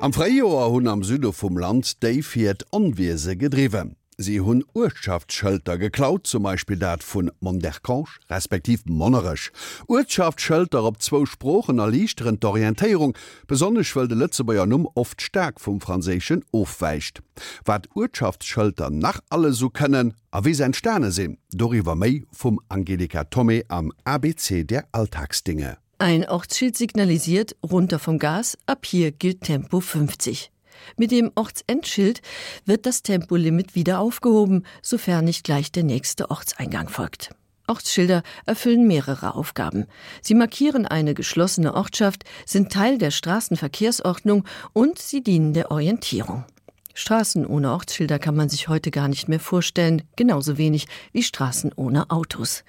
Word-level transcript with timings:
Am 0.00 0.14
Freijoer 0.14 0.70
hunn 0.70 0.88
am 0.88 1.02
Süde 1.04 1.30
vum 1.30 1.58
Land 1.58 2.02
déi 2.02 2.22
fir 2.22 2.54
d 2.54 2.64
Anwese 2.72 3.36
gedriwen. 3.36 3.96
Sie 4.16 4.40
hunn 4.40 4.64
Urschaftsschëlter 4.72 5.76
geklaut, 5.76 6.26
zum 6.26 6.44
Beispiel 6.44 6.78
dat 6.78 7.04
vun 7.04 7.30
Monderkanch 7.40 8.16
respektiv 8.30 8.80
monnerech. 8.86 9.50
Urschaftsschëlter 9.88 10.86
op 10.88 11.02
zwo 11.02 11.26
Sprochen 11.26 11.82
erlichteren 11.84 12.40
d'Orientéierung 12.40 13.12
besonnech 13.46 13.92
wëll 13.92 14.08
de 14.08 14.16
letze 14.16 14.48
beier 14.48 14.64
Numm 14.64 14.88
oft 14.94 15.20
stak 15.20 15.60
vum 15.60 15.82
Frasechen 15.84 16.46
ofweicht. 16.50 17.20
Wat 17.68 17.90
Urschaftsschëlter 17.92 18.88
nach 18.88 19.20
alle 19.28 19.52
so 19.52 19.68
kënnen, 19.68 20.14
a 20.32 20.40
wie 20.44 20.56
se 20.56 20.72
Sterne 20.72 21.12
sinn, 21.12 21.36
Doriwer 21.52 21.94
méi 21.94 22.24
vum 22.32 22.56
Angelika 22.68 23.24
Tommy 23.24 23.64
am 23.68 23.92
ABC 24.04 24.64
der 24.64 24.88
Alltagsdinge. 24.92 25.76
Ein 26.02 26.26
Ortsschild 26.26 26.78
signalisiert 26.78 27.56
runter 27.62 27.98
vom 27.98 28.18
Gas, 28.18 28.56
ab 28.64 28.86
hier 28.86 29.12
gilt 29.12 29.42
Tempo 29.42 29.80
50. 29.80 30.50
Mit 30.96 31.10
dem 31.10 31.30
Ortsendschild 31.34 32.22
wird 32.64 32.86
das 32.86 33.02
Tempolimit 33.02 33.74
wieder 33.74 33.98
aufgehoben, 33.98 34.64
sofern 34.80 35.26
nicht 35.26 35.44
gleich 35.44 35.72
der 35.72 35.82
nächste 35.82 36.30
Ortseingang 36.30 36.88
folgt. 36.88 37.34
Ortsschilder 37.66 38.22
erfüllen 38.46 38.86
mehrere 38.86 39.34
Aufgaben. 39.34 39.84
Sie 40.22 40.32
markieren 40.32 40.86
eine 40.86 41.12
geschlossene 41.12 41.74
Ortschaft, 41.74 42.24
sind 42.46 42.72
Teil 42.72 42.96
der 42.96 43.10
Straßenverkehrsordnung 43.10 44.46
und 44.72 44.98
sie 44.98 45.22
dienen 45.22 45.52
der 45.52 45.70
Orientierung. 45.70 46.46
Straßen 46.94 47.46
ohne 47.46 47.72
Ortsschilder 47.72 48.18
kann 48.18 48.36
man 48.36 48.48
sich 48.48 48.68
heute 48.68 48.90
gar 48.90 49.08
nicht 49.08 49.28
mehr 49.28 49.40
vorstellen, 49.40 50.02
genauso 50.16 50.58
wenig 50.58 50.86
wie 51.12 51.22
Straßen 51.22 51.72
ohne 51.76 52.10
Autos. 52.10 52.64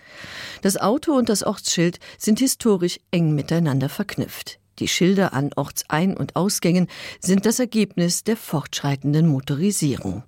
Das 0.61 0.77
Auto 0.77 1.13
und 1.13 1.29
das 1.29 1.43
Ortsschild 1.43 1.99
sind 2.17 2.39
historisch 2.39 2.99
eng 3.11 3.33
miteinander 3.33 3.89
verknüpft. 3.89 4.59
Die 4.79 4.87
Schilder 4.87 5.33
an 5.33 5.51
Ortsein- 5.55 6.17
und 6.17 6.35
Ausgängen 6.35 6.87
sind 7.19 7.45
das 7.45 7.59
Ergebnis 7.59 8.23
der 8.23 8.37
fortschreitenden 8.37 9.27
Motorisierung. 9.27 10.23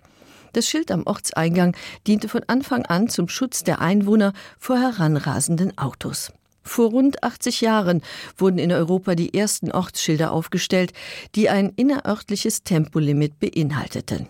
Das 0.53 0.67
Schild 0.67 0.91
am 0.91 1.03
Ortseingang 1.07 1.75
diente 2.05 2.29
von 2.29 2.43
Anfang 2.47 2.85
an 2.85 3.09
zum 3.09 3.27
Schutz 3.27 3.63
der 3.63 3.81
Einwohner 3.81 4.33
vor 4.59 4.77
heranrasenden 4.77 5.77
Autos. 5.77 6.31
Vor 6.63 6.91
rund 6.91 7.23
80 7.23 7.61
Jahren 7.61 8.01
wurden 8.37 8.57
in 8.57 8.71
Europa 8.71 9.15
die 9.15 9.33
ersten 9.33 9.71
Ortsschilder 9.71 10.31
aufgestellt, 10.31 10.93
die 11.35 11.49
ein 11.49 11.73
innerörtliches 11.75 12.63
Tempolimit 12.63 13.39
beinhalteten. 13.39 14.27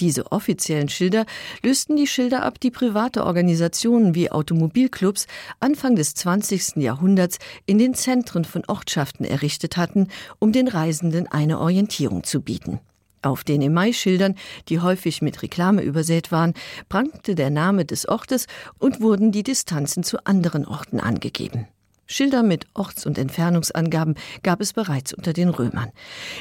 Diese 0.00 0.32
offiziellen 0.32 0.88
Schilder 0.88 1.26
lösten 1.62 1.94
die 1.96 2.06
Schilder 2.06 2.42
ab, 2.42 2.58
die 2.58 2.70
private 2.70 3.24
Organisationen 3.24 4.14
wie 4.14 4.30
Automobilclubs 4.30 5.26
Anfang 5.60 5.94
des 5.94 6.14
20. 6.14 6.76
Jahrhunderts 6.76 7.38
in 7.66 7.78
den 7.78 7.92
Zentren 7.94 8.46
von 8.46 8.62
Ortschaften 8.66 9.24
errichtet 9.24 9.76
hatten, 9.76 10.08
um 10.38 10.52
den 10.52 10.68
Reisenden 10.68 11.26
eine 11.26 11.60
Orientierung 11.60 12.24
zu 12.24 12.40
bieten. 12.40 12.80
Auf 13.22 13.44
den 13.44 13.60
Emaischildern, 13.60 14.34
die 14.68 14.80
häufig 14.80 15.20
mit 15.20 15.42
Reklame 15.42 15.82
übersät 15.82 16.32
waren, 16.32 16.54
prangte 16.88 17.34
der 17.34 17.50
Name 17.50 17.84
des 17.84 18.08
Ortes 18.08 18.46
und 18.78 19.00
wurden 19.00 19.30
die 19.30 19.42
Distanzen 19.42 20.02
zu 20.02 20.24
anderen 20.24 20.66
Orten 20.66 21.00
angegeben. 21.00 21.66
Schilder 22.10 22.42
mit 22.42 22.66
Orts- 22.74 23.06
und 23.06 23.18
Entfernungsangaben 23.18 24.16
gab 24.42 24.60
es 24.60 24.72
bereits 24.72 25.12
unter 25.12 25.32
den 25.32 25.48
Römern. 25.48 25.92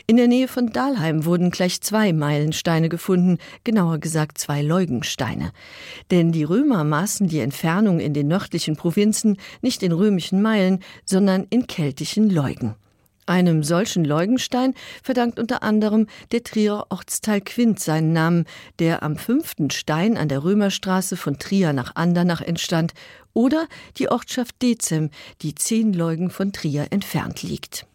In 0.08 0.17
der 0.17 0.27
Nähe 0.27 0.47
von 0.47 0.71
Dahlheim 0.71 1.25
wurden 1.25 1.52
gleich 1.52 1.81
zwei 1.81 2.11
Meilensteine 2.11 2.89
gefunden, 2.89 3.38
genauer 3.64 3.99
gesagt 3.99 4.39
zwei 4.39 4.64
Leugensteine. 4.64 5.52
Denn 6.09 6.31
die 6.31 6.43
Römer 6.43 6.83
maßen 6.83 7.27
die 7.27 7.39
Entfernung 7.39 7.99
in 7.99 8.16
den 8.16 8.27
nördlichen 8.27 8.77
Provinzen 8.77 9.38
nicht 9.61 9.83
in 9.83 9.91
römischen 9.91 10.41
Meilen, 10.41 10.80
sondern 11.05 11.45
in 11.52 11.67
keltischen 11.67 12.31
Leugen. 12.31 12.75
Einem 13.30 13.61
solchen 13.61 14.05
Leugenstein 14.05 14.73
verdankt 15.03 15.39
unter 15.39 15.61
anderem 15.61 16.08
der 16.31 16.41
Trier 16.41 16.88
Ortsteil 16.89 17.41
Quint 17.41 17.80
seinen 17.80 18.11
Namen, 18.11 18.45
der 18.80 19.03
am 19.03 19.17
fünften 19.17 19.69
Stein 19.69 20.17
an 20.17 20.30
der 20.30 20.44
Römerstraße 20.44 21.16
von 21.16 21.38
Trier 21.38 21.71
nach 21.71 21.95
Andernach 21.95 22.42
entstand, 22.42 22.95
oder 23.36 23.67
die 23.99 24.09
Ortschaft 24.09 24.59
Dezem, 24.64 25.11
die 25.43 25.54
zehn 25.54 25.93
Leugen 25.93 26.31
von 26.31 26.54
Trier 26.54 26.87
entfernt 26.89 27.43
liegt. 27.43 27.86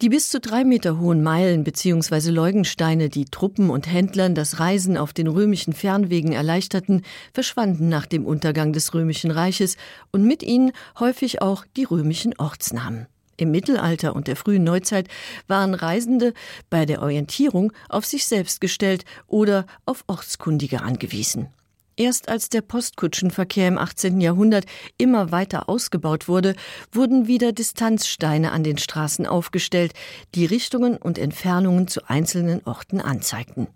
Die 0.00 0.08
bis 0.08 0.30
zu 0.30 0.40
drei 0.40 0.64
Meter 0.64 0.98
hohen 0.98 1.22
Meilen 1.22 1.62
bzw. 1.62 2.30
Leugensteine, 2.30 3.10
die 3.10 3.26
Truppen 3.26 3.68
und 3.68 3.86
Händlern 3.86 4.34
das 4.34 4.60
Reisen 4.60 4.96
auf 4.96 5.12
den 5.12 5.26
römischen 5.26 5.74
Fernwegen 5.74 6.32
erleichterten, 6.32 7.02
verschwanden 7.34 7.90
nach 7.90 8.06
dem 8.06 8.24
Untergang 8.24 8.72
des 8.72 8.94
römischen 8.94 9.30
Reiches 9.30 9.76
und 10.10 10.24
mit 10.24 10.42
ihnen 10.42 10.72
häufig 10.98 11.42
auch 11.42 11.66
die 11.76 11.84
römischen 11.84 12.32
Ortsnamen. 12.38 13.08
Im 13.38 13.52
Mittelalter 13.52 14.14
und 14.14 14.26
der 14.26 14.36
frühen 14.36 14.64
Neuzeit 14.64 15.08
waren 15.46 15.72
Reisende 15.72 16.34
bei 16.70 16.84
der 16.84 17.00
Orientierung 17.00 17.72
auf 17.88 18.04
sich 18.04 18.26
selbst 18.26 18.60
gestellt 18.60 19.04
oder 19.28 19.64
auf 19.86 20.04
Ortskundige 20.08 20.82
angewiesen. 20.82 21.48
Erst 21.96 22.28
als 22.28 22.48
der 22.48 22.62
Postkutschenverkehr 22.62 23.68
im 23.68 23.78
18. 23.78 24.20
Jahrhundert 24.20 24.66
immer 24.98 25.32
weiter 25.32 25.68
ausgebaut 25.68 26.28
wurde, 26.28 26.54
wurden 26.92 27.26
wieder 27.28 27.52
Distanzsteine 27.52 28.52
an 28.52 28.64
den 28.64 28.78
Straßen 28.78 29.26
aufgestellt, 29.26 29.94
die 30.34 30.44
Richtungen 30.44 30.96
und 30.96 31.18
Entfernungen 31.18 31.88
zu 31.88 32.08
einzelnen 32.08 32.60
Orten 32.64 33.00
anzeigten. 33.00 33.68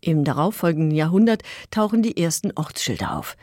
Im 0.00 0.22
darauffolgenden 0.22 0.92
Jahrhundert 0.92 1.42
tauchen 1.72 2.02
die 2.02 2.16
ersten 2.16 2.52
Ortsschilder 2.54 3.16
auf. 3.16 3.36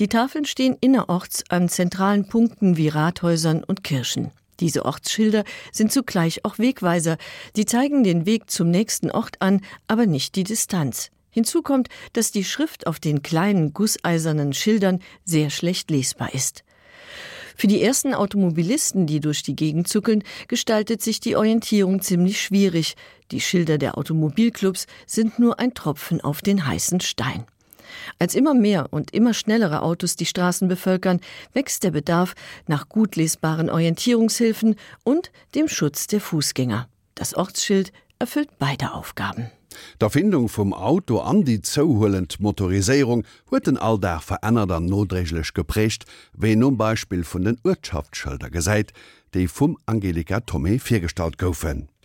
Die 0.00 0.08
Tafeln 0.08 0.44
stehen 0.44 0.76
innerorts 0.80 1.44
an 1.48 1.68
zentralen 1.68 2.26
Punkten 2.26 2.76
wie 2.76 2.88
Rathäusern 2.88 3.62
und 3.62 3.84
Kirchen. 3.84 4.32
Diese 4.62 4.84
Ortsschilder 4.84 5.42
sind 5.72 5.90
zugleich 5.90 6.44
auch 6.44 6.60
Wegweiser. 6.60 7.18
Sie 7.52 7.64
zeigen 7.64 8.04
den 8.04 8.26
Weg 8.26 8.48
zum 8.48 8.70
nächsten 8.70 9.10
Ort 9.10 9.42
an, 9.42 9.60
aber 9.88 10.06
nicht 10.06 10.36
die 10.36 10.44
Distanz. 10.44 11.10
Hinzu 11.30 11.62
kommt, 11.62 11.88
dass 12.12 12.30
die 12.30 12.44
Schrift 12.44 12.86
auf 12.86 13.00
den 13.00 13.22
kleinen 13.22 13.72
gusseisernen 13.72 14.52
Schildern 14.52 15.00
sehr 15.24 15.50
schlecht 15.50 15.90
lesbar 15.90 16.32
ist. 16.32 16.62
Für 17.56 17.66
die 17.66 17.82
ersten 17.82 18.14
Automobilisten, 18.14 19.08
die 19.08 19.18
durch 19.18 19.42
die 19.42 19.56
Gegend 19.56 19.88
zuckeln, 19.88 20.22
gestaltet 20.46 21.02
sich 21.02 21.18
die 21.18 21.34
Orientierung 21.34 22.00
ziemlich 22.00 22.40
schwierig. 22.40 22.94
Die 23.32 23.40
Schilder 23.40 23.78
der 23.78 23.98
Automobilclubs 23.98 24.86
sind 25.06 25.40
nur 25.40 25.58
ein 25.58 25.74
Tropfen 25.74 26.20
auf 26.20 26.40
den 26.40 26.64
heißen 26.68 27.00
Stein. 27.00 27.46
Als 28.18 28.34
immer 28.34 28.54
mehr 28.54 28.88
und 28.90 29.12
immer 29.12 29.34
schnellere 29.34 29.82
Autos 29.82 30.16
die 30.16 30.26
Straßen 30.26 30.68
bevölkern, 30.68 31.20
wächst 31.52 31.84
der 31.84 31.90
Bedarf 31.90 32.34
nach 32.66 32.88
gut 32.88 33.16
lesbaren 33.16 33.70
Orientierungshilfen 33.70 34.76
und 35.04 35.30
dem 35.54 35.68
Schutz 35.68 36.06
der 36.06 36.20
Fußgänger. 36.20 36.88
Das 37.14 37.34
Ortsschild 37.34 37.92
erfüllt 38.18 38.50
beide 38.58 38.94
Aufgaben. 38.94 39.50
Der 40.00 40.10
Findung 40.10 40.48
vum 40.48 40.72
Auto 40.72 41.20
an 41.20 41.44
die 41.44 41.62
zouhullend 41.62 42.40
Motoriséierung 42.40 43.24
huet 43.50 43.66
den 43.66 43.78
Alldach 43.78 44.22
verënner 44.22 44.70
an 44.70 44.86
notreglech 44.86 45.54
geprecht, 45.54 46.04
wéi 46.36 46.56
nun 46.56 46.76
Beispiel 46.76 47.24
vun 47.24 47.44
den 47.44 47.58
Wirtschaftsschilder 47.62 48.50
gesäit, 48.50 48.92
déi 49.34 49.48
vum 49.48 49.78
Angelika 49.86 50.40
Tommy 50.40 50.78
firstalt 50.78 51.38
goufen. 51.38 51.91